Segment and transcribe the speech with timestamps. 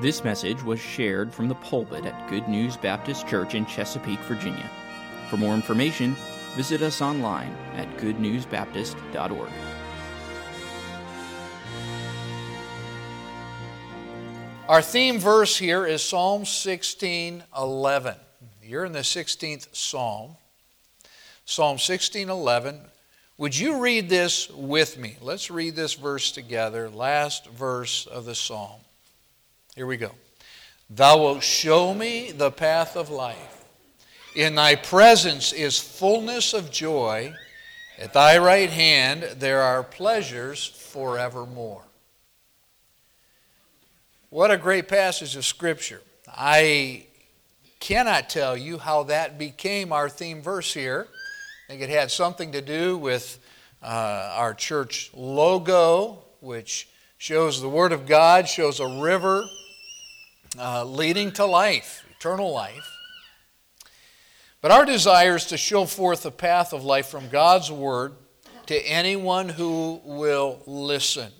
[0.00, 4.68] This message was shared from the pulpit at Good News Baptist Church in Chesapeake, Virginia.
[5.30, 6.16] For more information,
[6.56, 9.50] visit us online at goodnewsbaptist.org.
[14.68, 18.16] Our theme verse here is Psalm 16:11.
[18.62, 20.36] You're in the 16th Psalm.
[21.44, 22.80] Psalm 16:11.
[23.38, 25.18] Would you read this with me?
[25.20, 28.80] Let's read this verse together, last verse of the psalm.
[29.74, 30.12] Here we go.
[30.88, 33.64] Thou wilt show me the path of life.
[34.36, 37.34] In thy presence is fullness of joy.
[37.98, 41.82] At thy right hand there are pleasures forevermore.
[44.30, 46.02] What a great passage of Scripture.
[46.28, 47.06] I
[47.80, 51.08] cannot tell you how that became our theme verse here.
[51.66, 53.40] I think it had something to do with
[53.82, 53.86] uh,
[54.36, 56.88] our church logo, which
[57.18, 59.44] shows the Word of God, shows a river
[60.58, 62.90] uh, leading to life, eternal life.
[64.60, 68.14] But our desire is to show forth the path of life from God's Word
[68.66, 71.30] to anyone who will listen.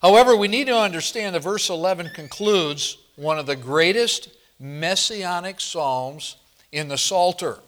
[0.00, 6.36] However, we need to understand that verse 11 concludes one of the greatest messianic psalms
[6.72, 7.58] in the Psalter.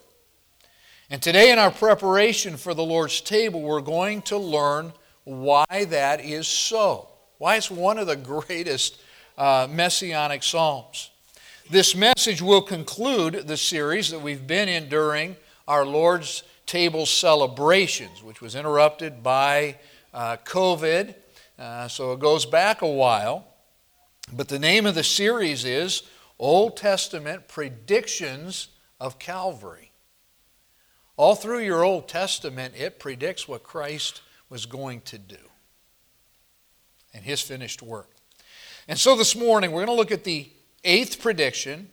[1.11, 6.25] And today, in our preparation for the Lord's table, we're going to learn why that
[6.25, 7.09] is so.
[7.39, 9.01] Why it's one of the greatest
[9.37, 11.11] uh, messianic psalms.
[11.71, 18.23] This message will conclude the series that we've been in during our Lord's table celebrations,
[18.23, 19.79] which was interrupted by
[20.13, 21.15] uh, COVID.
[21.59, 23.47] Uh, so it goes back a while.
[24.33, 26.03] But the name of the series is
[26.39, 28.69] Old Testament Predictions
[29.01, 29.91] of Calvary.
[31.17, 35.37] All through your Old Testament, it predicts what Christ was going to do
[37.13, 38.14] and his finished work.
[38.87, 40.51] And so this morning, we're going to look at the
[40.85, 41.89] eighth prediction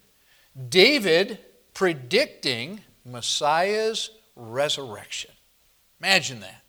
[0.69, 1.39] David
[1.73, 5.31] predicting Messiah's resurrection.
[6.01, 6.63] Imagine that.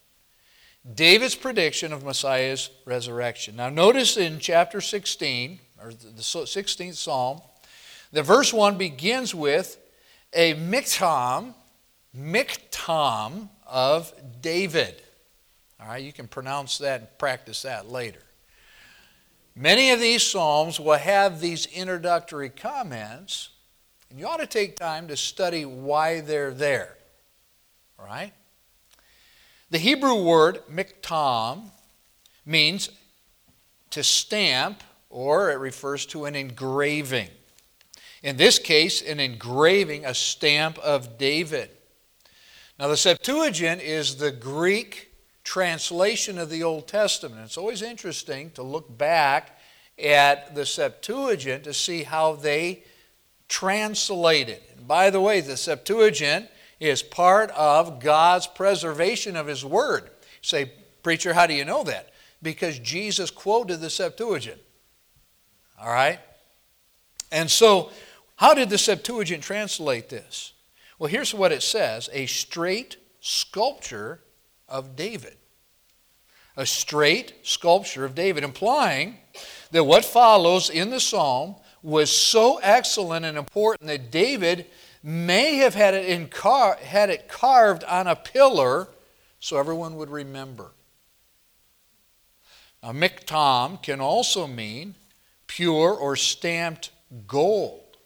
[0.94, 3.56] David's prediction of Messiah's resurrection.
[3.56, 7.40] Now, notice in chapter 16, or the 16th Psalm,
[8.12, 9.78] the verse 1 begins with
[10.32, 11.54] a miktam,
[12.16, 15.02] miktam of David.
[15.80, 18.22] All right, you can pronounce that and practice that later.
[19.54, 23.50] Many of these Psalms will have these introductory comments,
[24.08, 26.96] and you ought to take time to study why they're there.
[27.98, 28.32] All right?
[29.70, 31.70] The Hebrew word miktam
[32.46, 32.88] means
[33.90, 37.28] to stamp, or it refers to an engraving.
[38.22, 41.70] In this case, an engraving, a stamp of David.
[42.78, 45.11] Now, the Septuagint is the Greek
[45.44, 47.42] translation of the Old Testament.
[47.44, 49.58] It's always interesting to look back
[50.02, 52.84] at the Septuagint to see how they
[53.48, 54.60] translated.
[54.76, 56.48] And by the way, the Septuagint
[56.80, 60.04] is part of God's preservation of His Word.
[60.04, 60.08] You
[60.42, 60.72] say,
[61.02, 62.10] Preacher, how do you know that?
[62.42, 64.60] Because Jesus quoted the Septuagint.
[65.80, 66.20] All right?
[67.30, 67.90] And so,
[68.36, 70.52] how did the Septuagint translate this?
[70.98, 74.20] Well, here's what it says a straight sculpture
[74.72, 75.36] of David.
[76.56, 79.18] A straight sculpture of David, implying
[79.70, 84.66] that what follows in the psalm was so excellent and important that David
[85.02, 88.88] may have had it, car- had it carved on a pillar
[89.40, 90.70] so everyone would remember.
[92.82, 94.94] Now, miktam can also mean
[95.46, 96.90] pure or stamped
[97.26, 97.96] gold,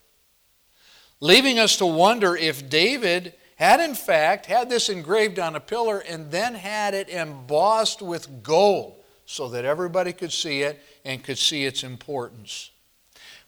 [1.20, 5.98] leaving us to wonder if David had in fact had this engraved on a pillar
[5.98, 8.94] and then had it embossed with gold
[9.26, 12.70] so that everybody could see it and could see its importance.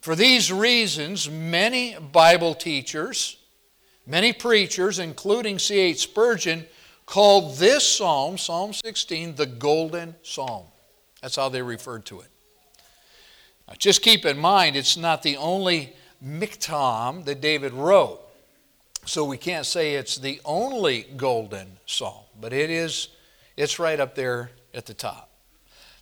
[0.00, 3.36] For these reasons, many Bible teachers,
[4.06, 5.98] many preachers, including C.H.
[5.98, 6.66] Spurgeon,
[7.04, 10.64] called this psalm, Psalm 16, the Golden Psalm.
[11.22, 12.28] That's how they referred to it.
[13.66, 15.94] Now, just keep in mind, it's not the only
[16.25, 18.20] miktam that David wrote.
[19.08, 23.08] So we can't say it's the only golden psalm, but it is
[23.56, 25.31] it's right up there at the top.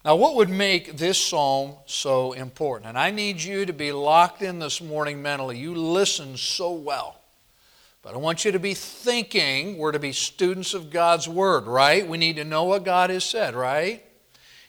[0.04, 2.88] Now, what would make this psalm so important?
[2.88, 5.56] And I need you to be locked in this morning mentally.
[5.56, 7.20] You listen so well.
[8.02, 9.78] But I want you to be thinking.
[9.78, 12.06] We're to be students of God's Word, right?
[12.06, 14.04] We need to know what God has said, right?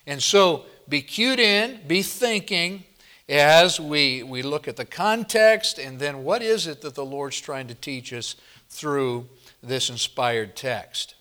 [0.06, 2.84] And so be cued in, be thinking,
[3.28, 7.40] as we, we look at the context and then what is it that the Lord's
[7.40, 8.36] trying to teach us
[8.68, 9.26] through
[9.62, 11.14] this inspired text.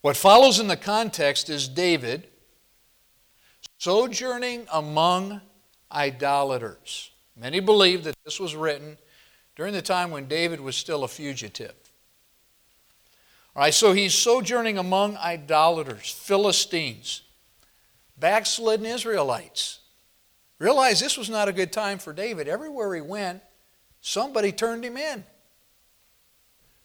[0.00, 2.28] What follows in the context is David
[3.78, 5.40] sojourning among
[5.92, 7.10] idolaters.
[7.36, 8.98] Many believe that this was written
[9.54, 11.74] during the time when David was still a fugitive.
[13.54, 17.22] All right, so he's sojourning among idolaters, Philistines,
[18.18, 19.80] backslidden Israelites.
[20.58, 22.48] Realize this was not a good time for David.
[22.48, 23.42] Everywhere he went,
[24.00, 25.24] somebody turned him in.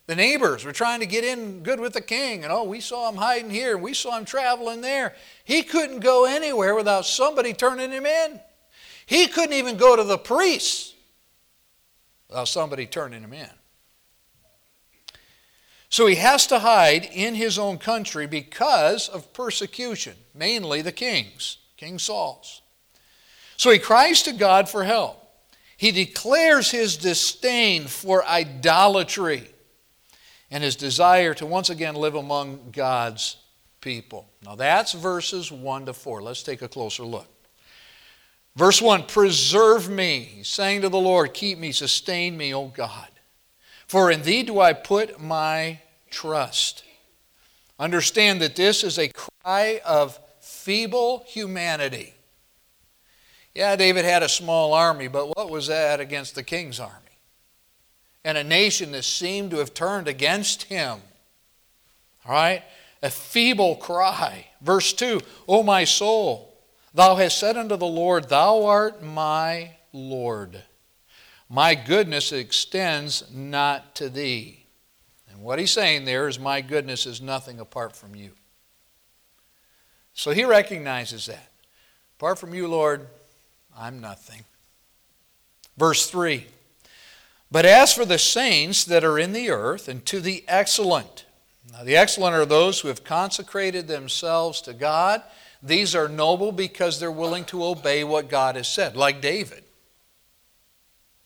[0.07, 3.07] The neighbors were trying to get in good with the king, and oh, we saw
[3.07, 5.15] him hiding here, and we saw him traveling there.
[5.45, 8.39] He couldn't go anywhere without somebody turning him in.
[9.05, 10.93] He couldn't even go to the priests
[12.27, 13.49] without somebody turning him in.
[15.87, 21.57] So he has to hide in his own country because of persecution, mainly the king's,
[21.77, 22.60] King Saul's.
[23.61, 25.23] So he cries to God for help.
[25.77, 29.47] He declares his disdain for idolatry
[30.49, 33.37] and his desire to once again live among God's
[33.79, 34.27] people.
[34.43, 36.23] Now that's verses 1 to 4.
[36.23, 37.27] Let's take a closer look.
[38.55, 40.21] Verse 1 Preserve me.
[40.21, 43.09] He's saying to the Lord, Keep me, sustain me, O God.
[43.85, 46.83] For in thee do I put my trust.
[47.77, 52.15] Understand that this is a cry of feeble humanity.
[53.53, 56.95] Yeah, David had a small army, but what was that against the king's army?
[58.23, 61.01] And a nation that seemed to have turned against him.
[62.25, 62.63] All right?
[63.01, 64.47] A feeble cry.
[64.61, 66.55] Verse 2 O my soul,
[66.93, 70.63] thou hast said unto the Lord, Thou art my Lord.
[71.49, 74.65] My goodness extends not to thee.
[75.29, 78.31] And what he's saying there is, My goodness is nothing apart from you.
[80.13, 81.51] So he recognizes that.
[82.17, 83.07] Apart from you, Lord,
[83.77, 84.41] I'm nothing.
[85.77, 86.45] Verse 3
[87.51, 91.25] But as for the saints that are in the earth, and to the excellent,
[91.71, 95.21] now the excellent are those who have consecrated themselves to God.
[95.63, 99.63] These are noble because they're willing to obey what God has said, like David.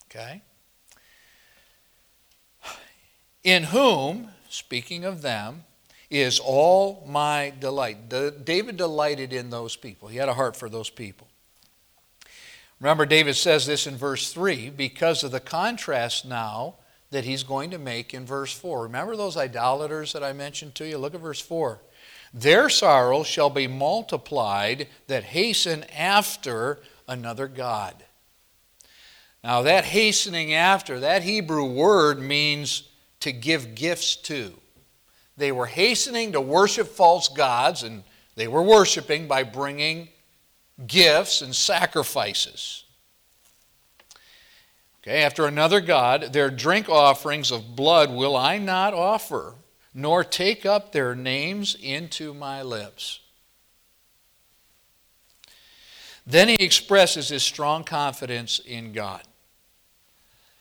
[0.10, 0.42] Okay?
[3.44, 5.64] In whom, speaking of them,
[6.10, 8.10] is all my delight.
[8.44, 10.08] David delighted in those people.
[10.08, 11.28] He had a heart for those people.
[12.80, 16.76] Remember, David says this in verse 3 because of the contrast now
[17.12, 18.84] that he's going to make in verse 4.
[18.84, 20.98] Remember those idolaters that I mentioned to you?
[20.98, 21.80] Look at verse 4.
[22.34, 28.04] Their sorrow shall be multiplied that hasten after another God.
[29.42, 32.90] Now, that hastening after, that Hebrew word means
[33.22, 34.54] to give gifts to.
[35.38, 38.04] They were hastening to worship false gods, and
[38.36, 40.10] they were worshiping by bringing
[40.88, 42.84] gifts and sacrifices.
[45.02, 49.54] Okay, after another God, their drink offerings of blood will I not offer,
[49.94, 53.20] nor take up their names into my lips.
[56.26, 59.22] Then he expresses his strong confidence in God.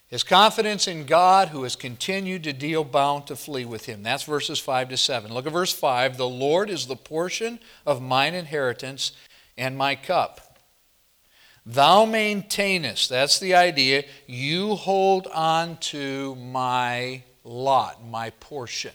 [0.09, 4.03] His confidence in God who has continued to deal bountifully with him.
[4.03, 5.33] That's verses 5 to 7.
[5.33, 6.19] Look at verse 5.
[6.19, 9.13] The Lord is the portion of mine inheritance
[9.57, 10.59] and my cup.
[11.67, 18.93] Thou maintainest, that's the idea, you hold on to my lot, my portion.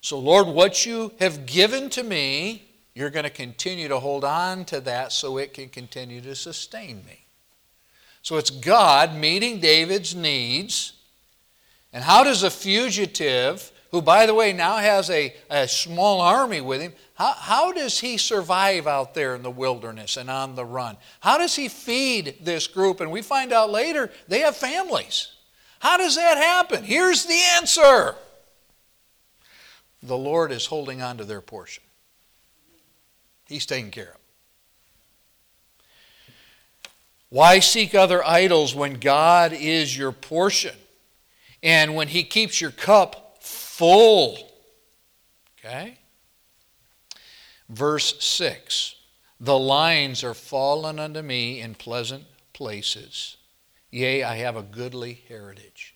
[0.00, 2.62] So, Lord, what you have given to me,
[2.94, 7.04] you're going to continue to hold on to that so it can continue to sustain
[7.04, 7.24] me.
[8.22, 10.94] So it's God meeting David's needs.
[11.92, 16.60] And how does a fugitive, who, by the way, now has a, a small army
[16.60, 20.64] with him, how, how does he survive out there in the wilderness and on the
[20.64, 20.96] run?
[21.20, 23.00] How does he feed this group?
[23.00, 25.28] And we find out later they have families.
[25.78, 26.82] How does that happen?
[26.82, 28.16] Here's the answer
[30.02, 31.84] the Lord is holding on to their portion,
[33.46, 34.12] He's taking care of.
[34.14, 34.20] them.
[37.28, 40.74] Why seek other idols when God is your portion
[41.62, 43.23] and when He keeps your cup
[43.76, 44.38] full?
[45.58, 45.98] Okay?
[47.68, 48.94] Verse 6
[49.40, 53.36] The lines are fallen unto me in pleasant places.
[53.90, 55.94] Yea, I have a goodly heritage.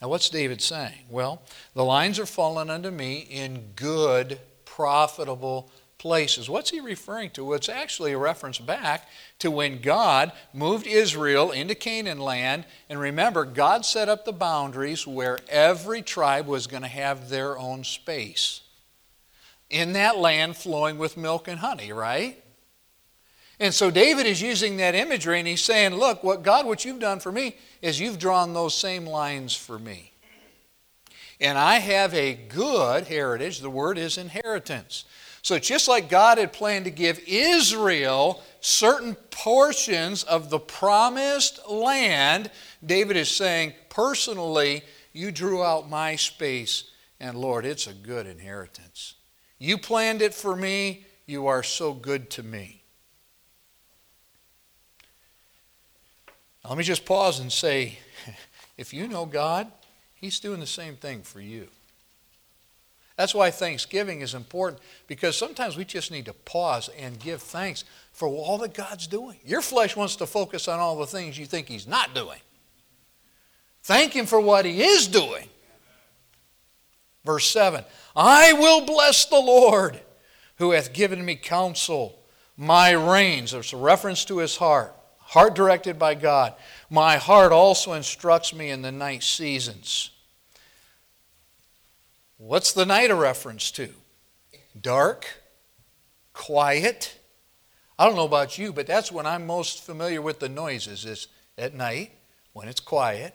[0.00, 1.06] Now, what's David saying?
[1.10, 1.42] Well,
[1.74, 6.48] the lines are fallen unto me in good, profitable places.
[6.48, 7.44] What's he referring to?
[7.44, 9.08] Well, it's actually a reference back
[9.40, 12.64] to when God moved Israel into Canaan land.
[12.88, 17.58] And remember, God set up the boundaries where every tribe was going to have their
[17.58, 18.62] own space
[19.68, 22.42] in that land flowing with milk and honey, right?
[23.60, 26.98] And so David is using that imagery and he's saying, Look, what God, what you've
[26.98, 30.12] done for me is you've drawn those same lines for me.
[31.40, 33.60] And I have a good heritage.
[33.60, 35.04] The word is inheritance.
[35.42, 42.50] So just like God had planned to give Israel certain portions of the promised land,
[42.84, 44.82] David is saying, personally,
[45.12, 49.14] you drew out my space, and Lord, it's a good inheritance.
[49.58, 52.82] You planned it for me, you are so good to me.
[56.62, 57.98] Now, let me just pause and say
[58.76, 59.70] if you know God,
[60.14, 61.68] He's doing the same thing for you.
[63.20, 67.84] That's why Thanksgiving is important because sometimes we just need to pause and give thanks
[68.12, 69.36] for all that God's doing.
[69.44, 72.38] Your flesh wants to focus on all the things you think He's not doing.
[73.82, 75.50] Thank Him for what He is doing.
[77.22, 77.84] Verse 7
[78.16, 80.00] I will bless the Lord
[80.56, 82.18] who hath given me counsel.
[82.56, 86.54] My reins, there's a reference to his heart, heart directed by God.
[86.88, 90.10] My heart also instructs me in the night seasons.
[92.40, 93.90] What's the night a reference to?
[94.80, 95.26] Dark,
[96.32, 97.18] quiet.
[97.98, 101.28] I don't know about you, but that's when I'm most familiar with the noises is
[101.58, 102.12] at night
[102.54, 103.34] when it's quiet.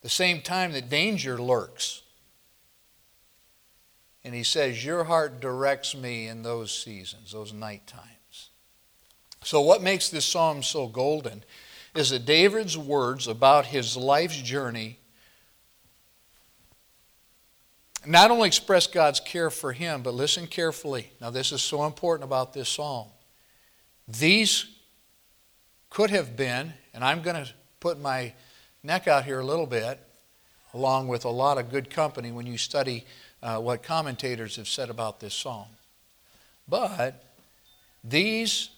[0.00, 2.02] The same time that danger lurks.
[4.24, 8.50] And he says, Your heart directs me in those seasons, those night times.
[9.44, 11.44] So, what makes this psalm so golden
[11.94, 14.98] is that David's words about his life's journey
[18.06, 21.10] not only express God's care for him, but listen carefully.
[21.20, 23.08] Now, this is so important about this psalm.
[24.06, 24.66] These
[25.90, 27.50] could have been, and I'm going to
[27.80, 28.32] put my
[28.82, 30.00] neck out here a little bit,
[30.74, 33.04] along with a lot of good company when you study
[33.42, 35.68] uh, what commentators have said about this psalm.
[36.68, 37.24] But
[38.04, 38.70] these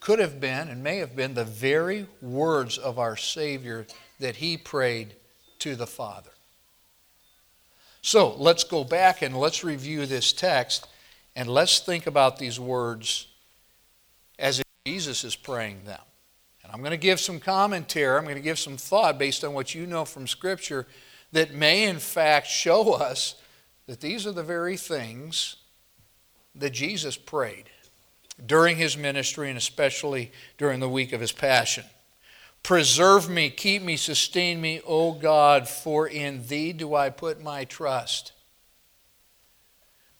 [0.00, 3.86] could have been and may have been the very words of our Savior
[4.20, 5.14] that he prayed
[5.60, 6.30] to the Father.
[8.04, 10.86] So let's go back and let's review this text
[11.34, 13.28] and let's think about these words
[14.38, 16.02] as if Jesus is praying them.
[16.62, 19.54] And I'm going to give some commentary, I'm going to give some thought based on
[19.54, 20.86] what you know from Scripture
[21.32, 23.36] that may in fact show us
[23.86, 25.56] that these are the very things
[26.54, 27.70] that Jesus prayed
[28.44, 31.84] during his ministry and especially during the week of his passion.
[32.64, 37.66] Preserve me, keep me, sustain me, O God, for in thee do I put my
[37.66, 38.32] trust.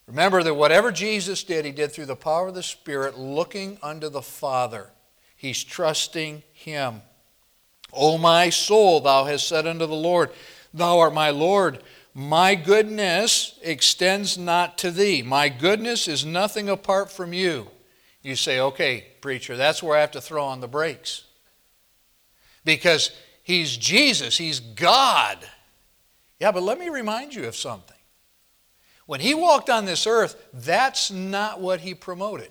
[0.06, 4.10] Remember that whatever Jesus did, he did through the power of the Spirit, looking unto
[4.10, 4.90] the Father.
[5.34, 7.00] He's trusting him.
[7.94, 10.30] O my soul, thou hast said unto the Lord,
[10.74, 11.82] Thou art my Lord.
[12.12, 15.22] My goodness extends not to thee.
[15.22, 17.70] My goodness is nothing apart from you.
[18.22, 21.24] You say, okay, preacher, that's where I have to throw on the brakes
[22.64, 23.10] because
[23.42, 25.38] he's Jesus, he's God.
[26.40, 27.96] Yeah, but let me remind you of something.
[29.06, 32.50] When he walked on this earth, that's not what he promoted.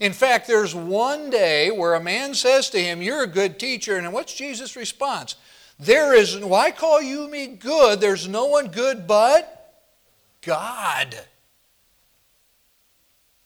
[0.00, 3.96] In fact, there's one day where a man says to him, You're a good teacher.
[3.96, 5.34] And what's Jesus' response?
[5.78, 8.00] There is, why call you me good?
[8.00, 9.84] There's no one good but
[10.42, 11.16] God.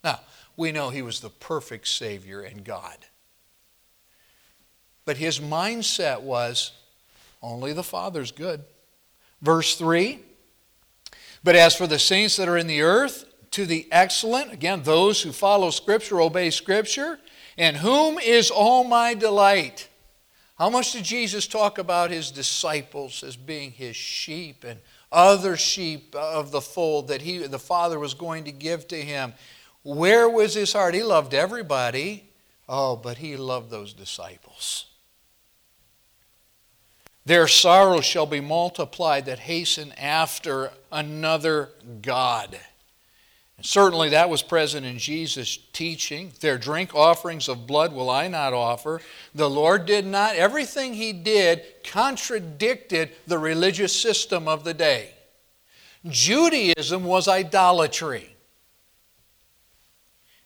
[0.03, 0.21] Now,
[0.57, 2.97] we know he was the perfect Savior and God.
[5.13, 6.73] But his mindset was
[7.43, 8.65] only the Father's good.
[9.43, 10.21] Verse 3
[11.45, 15.21] But as for the saints that are in the earth, to the excellent, again, those
[15.21, 17.19] who follow Scripture, obey Scripture,
[17.59, 19.91] and whom is all my delight.
[20.57, 24.81] How much did Jesus talk about his disciples as being his sheep and
[25.13, 29.35] other sheep of the fold that he, the Father was going to give to him?
[29.83, 30.95] Where was his heart?
[30.95, 32.31] He loved everybody.
[32.67, 34.87] Oh, but he loved those disciples.
[37.25, 42.59] Their sorrow shall be multiplied that hasten after another God.
[43.57, 46.33] And certainly that was present in Jesus' teaching.
[46.41, 49.01] Their drink offerings of blood will I not offer.
[49.35, 55.15] The Lord did not, everything he did contradicted the religious system of the day.
[56.09, 58.35] Judaism was idolatry.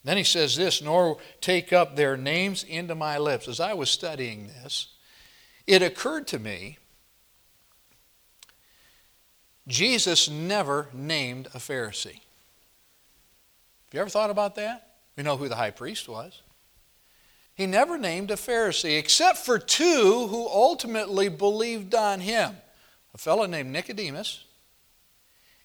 [0.05, 3.49] Then he says this, nor take up their names into my lips.
[3.49, 4.89] As I was studying this,
[5.67, 6.79] it occurred to me
[9.69, 12.21] Jesus never named a Pharisee.
[13.87, 14.95] Have you ever thought about that?
[15.17, 16.43] We know who the high priest was.
[17.55, 22.57] He never named a Pharisee except for two who ultimately believed on him
[23.15, 24.45] a fellow named Nicodemus,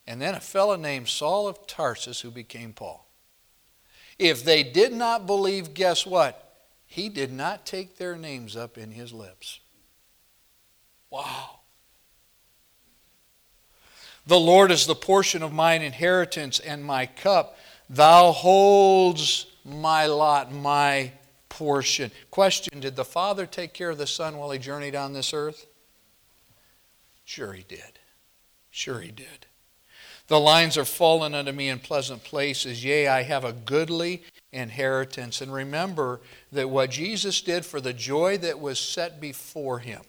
[0.08, 3.06] and then a fellow named Saul of Tarsus who became Paul.
[4.18, 6.64] If they did not believe, guess what?
[6.86, 9.60] He did not take their names up in his lips.
[11.12, 11.60] Wow.
[14.26, 17.58] The Lord is the portion of mine inheritance and my cup.
[17.90, 21.12] Thou holds my lot, my
[21.50, 22.12] portion.
[22.32, 25.68] Question Did the Father take care of the Son while he journeyed on this earth?
[27.26, 28.00] Sure, he did.
[28.72, 29.48] Sure, he did.
[30.28, 32.86] The lines are fallen unto me in pleasant places.
[32.86, 35.42] Yea, I have a goodly inheritance.
[35.42, 36.22] And remember
[36.54, 40.02] that what Jesus did for the joy that was set before him,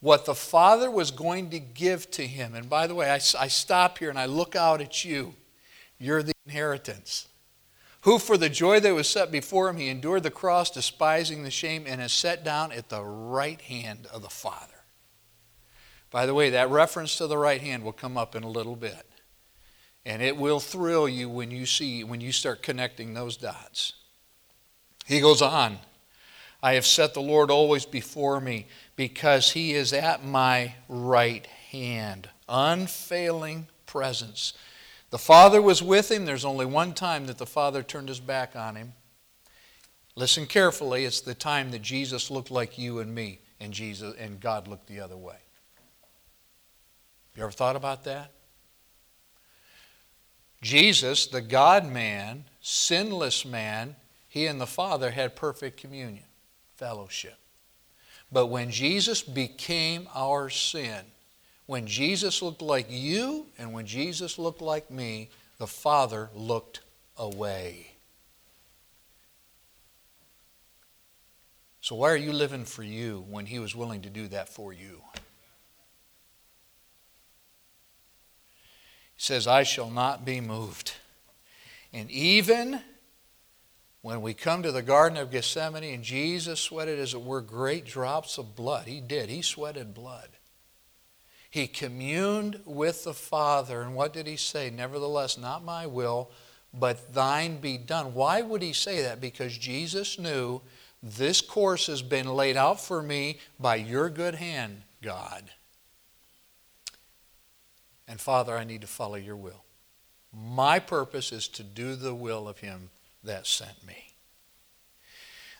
[0.00, 2.54] what the Father was going to give to him.
[2.54, 5.34] And by the way, I, I stop here and I look out at you.
[5.98, 7.28] You're the inheritance.
[8.02, 11.50] Who, for the joy that was set before him, he endured the cross, despising the
[11.50, 14.72] shame, and is set down at the right hand of the Father.
[16.10, 18.76] By the way, that reference to the right hand will come up in a little
[18.76, 19.06] bit.
[20.06, 23.92] And it will thrill you when you see, when you start connecting those dots.
[25.04, 25.78] He goes on
[26.62, 28.66] I have set the Lord always before me
[29.00, 32.28] because he is at my right hand.
[32.50, 34.52] Unfailing presence.
[35.08, 36.26] The Father was with him.
[36.26, 38.92] There's only one time that the Father turned his back on him.
[40.16, 41.06] Listen carefully.
[41.06, 44.86] It's the time that Jesus looked like you and me, and Jesus and God looked
[44.86, 45.38] the other way.
[47.34, 48.32] You ever thought about that?
[50.60, 53.96] Jesus, the God man, sinless man,
[54.28, 56.26] he and the Father had perfect communion,
[56.76, 57.39] fellowship.
[58.32, 61.04] But when Jesus became our sin,
[61.66, 66.80] when Jesus looked like you and when Jesus looked like me, the Father looked
[67.16, 67.92] away.
[71.80, 74.72] So, why are you living for you when He was willing to do that for
[74.72, 75.02] you?
[79.16, 80.92] He says, I shall not be moved.
[81.92, 82.80] And even
[84.02, 87.84] when we come to the Garden of Gethsemane and Jesus sweated, as it were, great
[87.84, 89.28] drops of blood, he did.
[89.28, 90.28] He sweated blood.
[91.50, 93.82] He communed with the Father.
[93.82, 94.70] And what did he say?
[94.70, 96.30] Nevertheless, not my will,
[96.72, 98.14] but thine be done.
[98.14, 99.20] Why would he say that?
[99.20, 100.62] Because Jesus knew
[101.02, 105.50] this course has been laid out for me by your good hand, God.
[108.06, 109.64] And Father, I need to follow your will.
[110.32, 112.90] My purpose is to do the will of him
[113.24, 114.14] that sent me.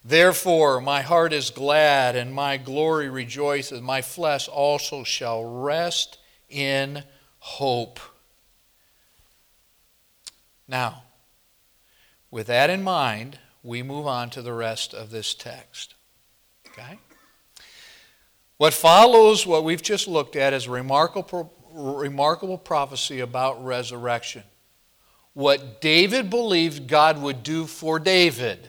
[0.04, 3.82] Therefore, my heart is glad and my glory rejoices.
[3.82, 6.18] My flesh also shall rest
[6.48, 7.04] in
[7.38, 8.00] hope.
[10.66, 11.02] Now,
[12.30, 15.94] with that in mind, we move on to the rest of this text.
[16.68, 16.98] Okay?
[18.56, 24.42] What follows, what we've just looked at, is a remarkable remarkable prophecy about resurrection.
[25.34, 28.68] What David believed God would do for David.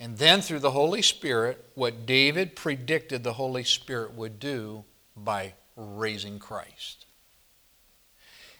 [0.00, 4.84] And then through the Holy Spirit, what David predicted the Holy Spirit would do
[5.16, 7.06] by raising Christ.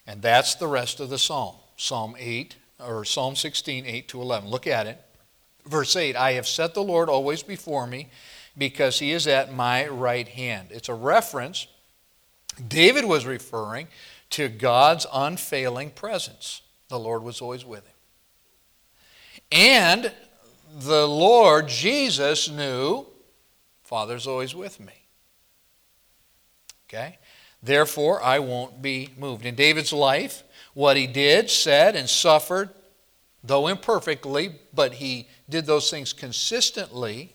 [0.07, 1.57] And that's the rest of the psalm.
[1.77, 4.49] Psalm 8, or Psalm 16, 8 to 11.
[4.49, 5.01] Look at it.
[5.67, 8.09] Verse 8 I have set the Lord always before me
[8.57, 10.69] because he is at my right hand.
[10.71, 11.67] It's a reference.
[12.67, 13.87] David was referring
[14.31, 16.63] to God's unfailing presence.
[16.89, 17.95] The Lord was always with him.
[19.51, 20.13] And
[20.79, 23.07] the Lord Jesus knew,
[23.83, 24.93] Father's always with me.
[26.89, 27.19] Okay?
[27.63, 29.45] Therefore, I won't be moved.
[29.45, 30.43] In David's life,
[30.75, 32.71] what he did, said, and suffered,
[33.43, 37.33] though imperfectly, but he did those things consistently,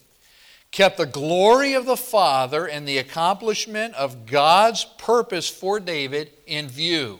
[0.73, 6.67] kept the glory of the Father and the accomplishment of God's purpose for David in
[6.67, 7.19] view.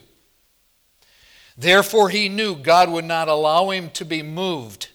[1.56, 4.90] Therefore, he knew God would not allow him to be moved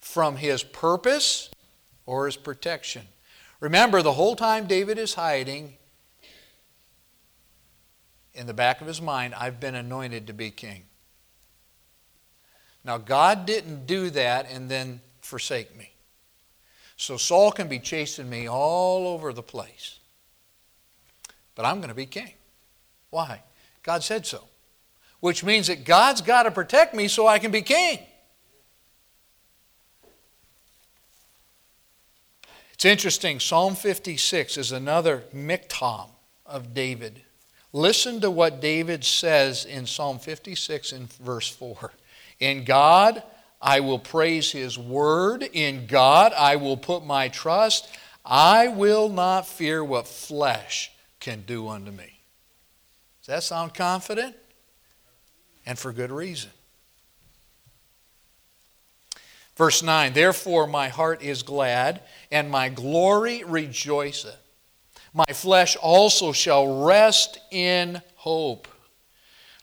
[0.00, 1.50] from his purpose
[2.06, 3.02] or his protection.
[3.60, 5.74] Remember, the whole time David is hiding,
[8.32, 10.84] in the back of his mind, I've been anointed to be king.
[12.82, 15.92] Now, God didn't do that and then forsake me.
[16.98, 20.00] So Saul can be chasing me all over the place.
[21.54, 22.32] But I'm going to be king.
[23.10, 23.40] Why?
[23.84, 24.44] God said so.
[25.20, 28.00] Which means that God's got to protect me so I can be king.
[32.74, 33.40] It's interesting.
[33.40, 36.08] Psalm 56 is another miktam
[36.46, 37.22] of David.
[37.72, 41.92] Listen to what David says in Psalm 56 in verse 4.
[42.40, 43.22] In God
[43.60, 45.42] I will praise His word.
[45.42, 47.88] In God I will put my trust.
[48.24, 52.20] I will not fear what flesh can do unto me.
[53.20, 54.36] Does that sound confident?
[55.66, 56.50] And for good reason.
[59.56, 64.38] Verse 9 Therefore my heart is glad, and my glory rejoiceth.
[65.12, 68.68] my flesh also shall rest in hope.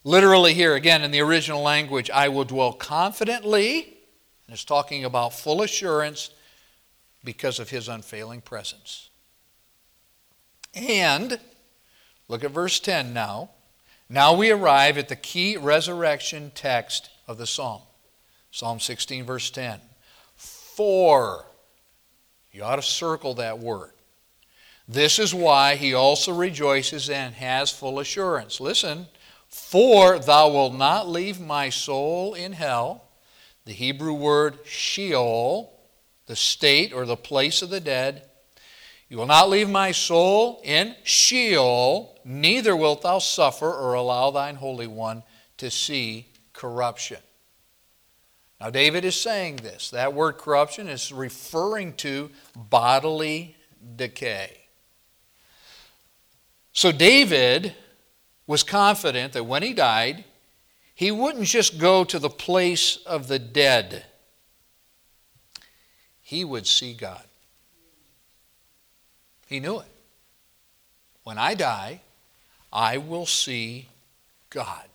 [0.08, 3.98] Literally, here again in the original language, I will dwell confidently,
[4.46, 6.30] and it's talking about full assurance
[7.24, 9.10] because of his unfailing presence.
[10.76, 11.40] And,
[12.28, 13.50] look at verse 10 now.
[14.08, 17.82] Now we arrive at the key resurrection text of the psalm
[18.52, 19.82] Psalm 16, verse 10.
[20.36, 21.46] For,
[22.52, 23.92] you ought to circle that word.
[24.88, 28.62] This is why he also rejoices and has full assurance.
[28.62, 29.08] Listen,
[29.56, 33.06] for thou wilt not leave my soul in hell.
[33.64, 35.80] The Hebrew word Sheol,
[36.26, 38.24] the state or the place of the dead.
[39.08, 44.56] You will not leave my soul in Sheol, neither wilt thou suffer or allow thine
[44.56, 45.24] Holy One
[45.56, 47.22] to see corruption.
[48.60, 49.90] Now, David is saying this.
[49.90, 53.56] That word corruption is referring to bodily
[53.96, 54.58] decay.
[56.74, 57.74] So, David
[58.48, 60.24] was confident that when he died,
[60.94, 64.06] he wouldn't just go to the place of the dead,
[66.22, 67.24] he would see God.
[69.48, 69.92] He knew it.
[71.24, 72.02] When I die,
[72.72, 73.90] I will see
[74.50, 74.95] God.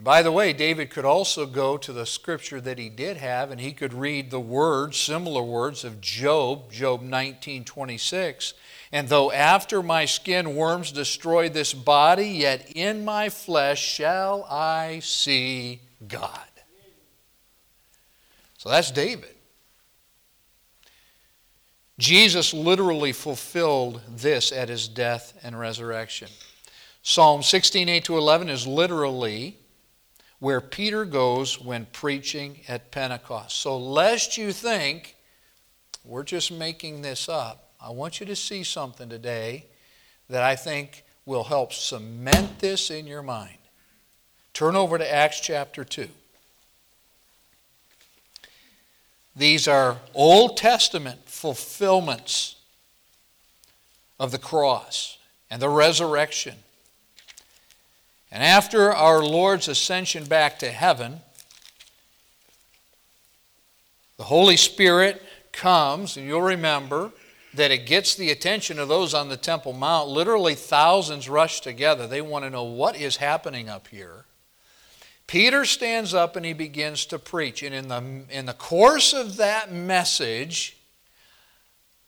[0.00, 3.50] And by the way, David could also go to the scripture that he did have,
[3.50, 8.54] and he could read the words, similar words of Job, Job 19 26.
[8.92, 15.00] And though after my skin worms destroy this body, yet in my flesh shall I
[15.00, 16.48] see God.
[18.56, 19.34] So that's David.
[21.98, 26.28] Jesus literally fulfilled this at his death and resurrection.
[27.02, 29.59] Psalm 16, 8 to 11 is literally
[30.40, 33.56] where Peter goes when preaching at Pentecost.
[33.56, 35.14] So, lest you think
[36.04, 39.66] we're just making this up, I want you to see something today
[40.28, 43.58] that I think will help cement this in your mind.
[44.54, 46.08] Turn over to Acts chapter 2.
[49.36, 52.56] These are Old Testament fulfillments
[54.18, 55.18] of the cross
[55.50, 56.56] and the resurrection.
[58.32, 61.20] And after our Lord's ascension back to heaven,
[64.16, 67.12] the Holy Spirit comes, and you'll remember
[67.54, 70.08] that it gets the attention of those on the Temple Mount.
[70.08, 72.06] Literally, thousands rush together.
[72.06, 74.26] They want to know what is happening up here.
[75.26, 77.62] Peter stands up and he begins to preach.
[77.62, 80.76] And in the, in the course of that message,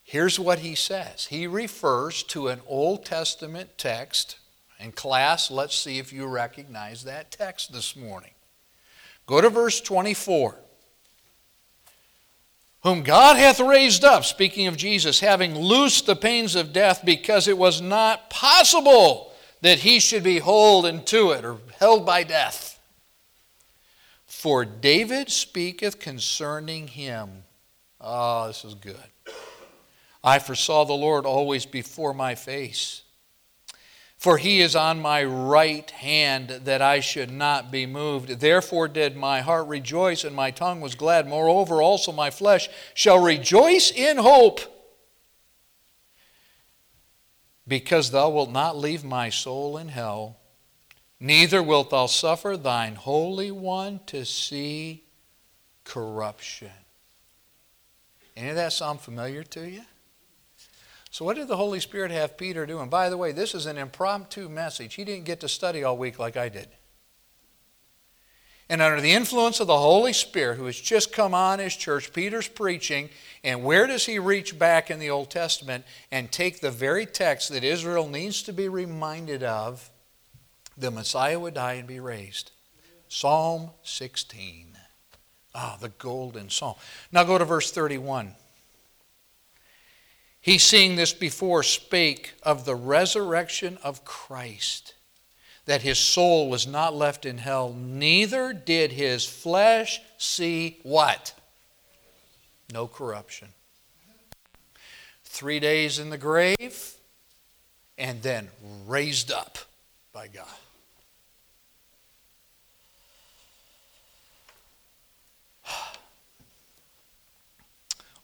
[0.03, 4.39] here's what he says he refers to an Old Testament text.
[4.83, 8.33] And, class, let's see if you recognize that text this morning.
[9.27, 10.59] Go to verse 24
[12.83, 17.47] whom God hath raised up, speaking of Jesus, having loosed the pains of death, because
[17.47, 22.81] it was not possible that he should be holden to it or held by death.
[24.27, 27.45] For David speaketh concerning him.
[28.01, 28.97] Oh, this is good.
[30.25, 33.03] I foresaw the Lord always before my face
[34.23, 38.39] for he is on my right hand that I should not be moved.
[38.39, 41.27] Therefore did my heart rejoice and my tongue was glad.
[41.27, 44.61] Moreover, also my flesh shall rejoice in hope.
[47.67, 50.37] Because thou wilt not leave my soul in hell,
[51.19, 55.03] neither wilt thou suffer thine Holy One to see
[55.83, 56.71] corruption.
[58.37, 59.83] Any of that sound familiar to you?
[61.13, 62.81] So, what did the Holy Spirit have Peter do?
[62.81, 64.95] And by the way, this is an impromptu message.
[64.95, 66.69] He didn't get to study all week like I did.
[68.71, 72.15] And under the influence of the Holy Spirit, who has just come on his church,
[72.15, 73.11] Peter's preaching.
[73.45, 77.51] And where does he reach back in the Old Testament and take the very text
[77.51, 79.91] that Israel needs to be reminded of?
[80.79, 82.53] The Messiah would die and be raised.
[83.09, 84.79] Psalm 16.
[85.55, 86.77] Ah, the golden psalm.
[87.13, 88.35] Now go to verse 31.
[90.43, 94.95] He, seeing this before, spake of the resurrection of Christ,
[95.67, 101.33] that his soul was not left in hell, neither did his flesh see what?
[102.73, 103.49] No corruption.
[105.23, 106.97] Three days in the grave,
[107.97, 108.49] and then
[108.87, 109.59] raised up
[110.13, 110.49] by God.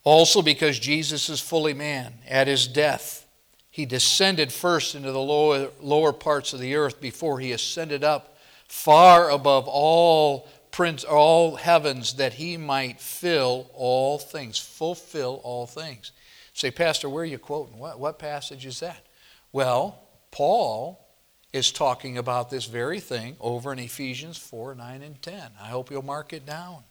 [0.05, 3.27] Also, because Jesus is fully man, at his death,
[3.71, 8.37] he descended first into the lower, lower parts of the earth before he ascended up
[8.67, 16.13] far above all prince, all heavens that he might fill all things, fulfill all things.
[16.53, 17.79] Say, Pastor, where are you quoting?
[17.79, 19.07] What, what passage is that?
[19.53, 21.05] Well, Paul
[21.53, 25.41] is talking about this very thing over in Ephesians 4 9 and 10.
[25.61, 26.83] I hope you'll mark it down.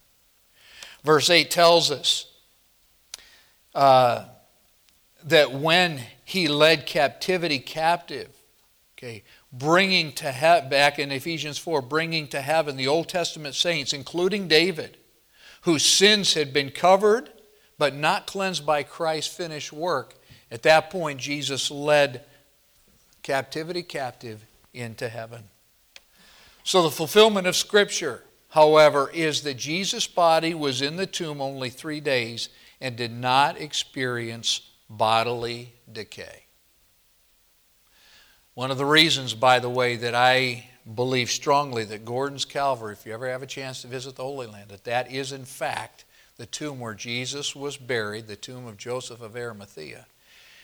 [1.03, 2.31] Verse 8 tells us
[3.77, 4.25] uh,
[5.23, 8.29] that when he led captivity captive,
[8.97, 13.93] okay, bringing to he- back in Ephesians 4, bringing to heaven the Old Testament saints,
[13.93, 14.97] including David,
[15.61, 17.29] whose sins had been covered
[17.77, 20.15] but not cleansed by Christ's finished work,
[20.49, 22.25] at that point, Jesus led
[23.21, 25.43] captivity captive into heaven.
[26.63, 31.69] So, the fulfillment of Scripture, however, is that Jesus' body was in the tomb only
[31.69, 36.43] three days and did not experience bodily decay.
[38.53, 43.05] One of the reasons, by the way, that I believe strongly that Gordon's Calvary, if
[43.05, 46.05] you ever have a chance to visit the Holy Land, that that is in fact
[46.37, 50.05] the tomb where Jesus was buried, the tomb of Joseph of Arimathea,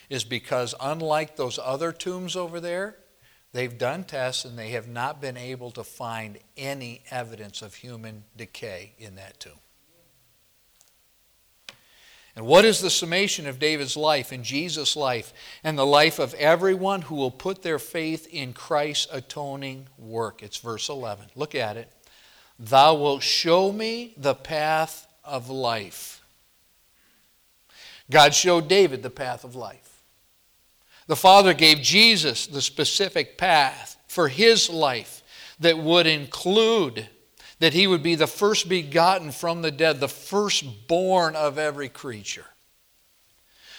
[0.10, 2.95] is because unlike those other tombs over there,
[3.52, 8.23] they've done tests and they have not been able to find any evidence of human
[8.38, 9.54] decay in that tomb.
[12.36, 16.34] And what is the summation of David's life and Jesus' life and the life of
[16.36, 20.41] everyone who will put their faith in Christ's atoning work?
[20.41, 21.28] It's verse 11.
[21.36, 21.91] Look at it.
[22.58, 26.22] Thou wilt show me the path of life.
[28.10, 30.02] God showed David the path of life.
[31.08, 35.22] The Father gave Jesus the specific path for his life
[35.60, 37.08] that would include
[37.63, 42.47] that he would be the first begotten from the dead, the firstborn of every creature.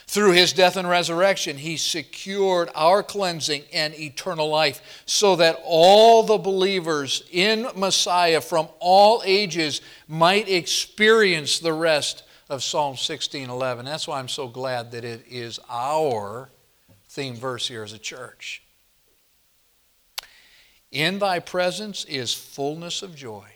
[0.07, 6.23] Through his death and resurrection, he secured our cleansing and eternal life so that all
[6.23, 13.85] the believers in Messiah from all ages might experience the rest of Psalm 16:11.
[13.85, 16.51] That's why I'm so glad that it is our
[17.11, 18.63] theme verse here as a church.
[20.91, 23.54] In thy presence is fullness of joy.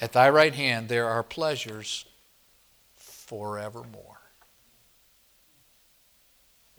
[0.00, 2.06] At thy right hand there are pleasures
[2.94, 4.20] forevermore.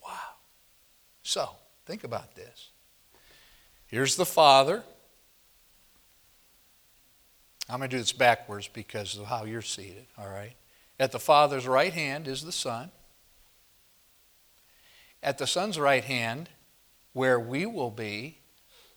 [0.04, 0.36] Wow.
[1.24, 1.50] So,
[1.86, 2.70] think about this.
[3.88, 4.84] Here's the Father.
[7.70, 10.54] I'm going to do this backwards because of how you're seated, all right?
[11.00, 12.92] At the Father's right hand is the Son.
[15.24, 16.50] At the Son's right hand,
[17.14, 18.40] where we will be,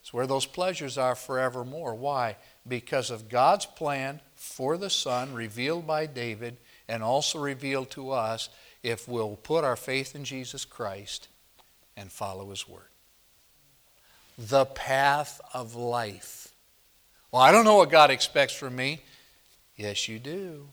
[0.03, 1.95] is where those pleasures are forevermore.
[1.95, 2.37] Why?
[2.67, 6.57] Because of God's plan for the Son, revealed by David,
[6.89, 8.49] and also revealed to us
[8.83, 11.29] if we'll put our faith in Jesus Christ
[11.97, 12.83] and follow His Word.
[14.39, 16.49] The path of life.
[17.31, 19.01] Well, I don't know what God expects from me.
[19.77, 20.69] Yes, you do.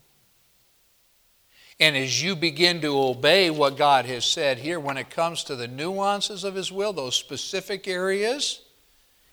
[1.80, 5.56] And as you begin to obey what God has said here, when it comes to
[5.56, 8.60] the nuances of His will, those specific areas,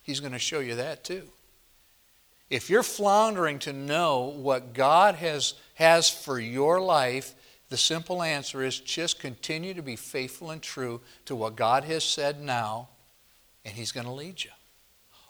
[0.01, 1.29] He's going to show you that too.
[2.49, 7.35] If you're floundering to know what God has, has for your life,
[7.69, 12.03] the simple answer is just continue to be faithful and true to what God has
[12.03, 12.89] said now,
[13.63, 14.49] and He's going to lead you.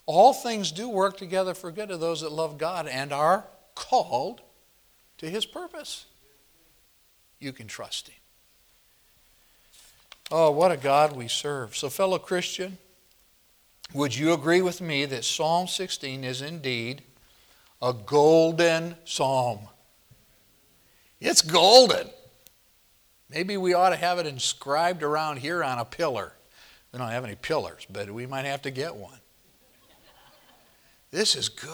[0.06, 4.42] All things do work together for good of those that love God and are called
[5.18, 6.06] to His purpose.
[7.40, 8.16] You can trust Him.
[10.32, 11.76] Oh, what a God we serve.
[11.76, 12.78] So, fellow Christian,
[13.94, 17.02] would you agree with me that Psalm 16 is indeed
[17.82, 19.60] a golden psalm?
[21.20, 22.08] It's golden.
[23.30, 26.34] Maybe we ought to have it inscribed around here on a pillar.
[26.92, 29.20] We don't have any pillars, but we might have to get one.
[31.12, 31.70] This is good.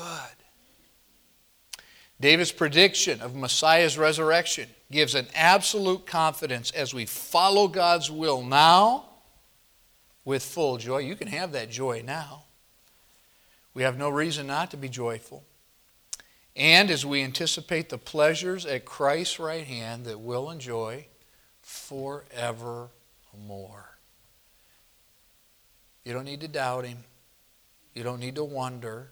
[2.20, 9.06] David's prediction of Messiah's resurrection gives an absolute confidence as we follow God's will now
[10.24, 11.00] with full joy.
[11.00, 12.44] You can have that joy now.
[13.74, 15.44] We have no reason not to be joyful.
[16.56, 21.08] And as we anticipate the pleasures at Christ's right hand that we'll enjoy
[21.62, 22.90] forevermore.
[26.04, 27.00] You don't need to doubt him.
[27.94, 29.10] You don't need to wonder.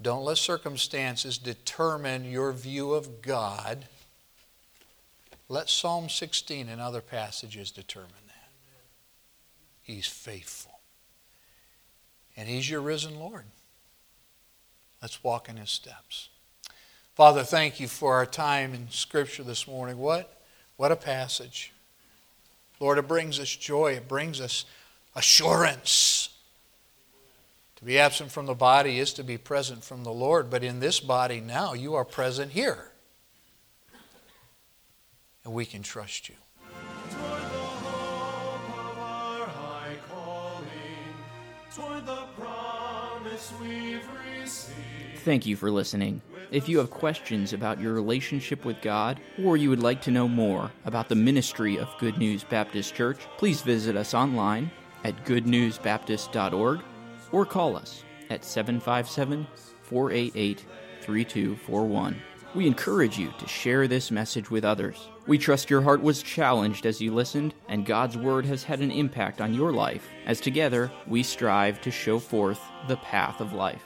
[0.00, 3.86] Don't let circumstances determine your view of God.
[5.48, 8.50] Let Psalm 16 and other passages determine that.
[9.82, 10.80] He's faithful.
[12.36, 13.44] And He's your risen Lord.
[15.00, 16.28] Let's walk in his steps.
[17.14, 19.98] Father, thank you for our time in Scripture this morning.
[19.98, 20.40] What,
[20.76, 21.72] what a passage.
[22.80, 24.64] Lord, it brings us joy, it brings us
[25.16, 26.28] assurance.
[27.76, 30.80] To be absent from the body is to be present from the Lord, but in
[30.80, 32.90] this body now, you are present here.
[35.44, 36.34] And we can trust you.
[41.78, 42.24] toward the
[45.16, 46.22] Thank you for listening.
[46.50, 50.26] If you have questions about your relationship with God, or you would like to know
[50.26, 54.70] more about the ministry of Good News Baptist Church, please visit us online
[55.04, 56.80] at goodnewsbaptist.org
[57.32, 59.46] or call us at 757
[59.82, 60.64] 488
[61.02, 62.16] 3241.
[62.54, 65.08] We encourage you to share this message with others.
[65.28, 68.90] We trust your heart was challenged as you listened, and God's Word has had an
[68.90, 73.84] impact on your life, as together we strive to show forth the path of life.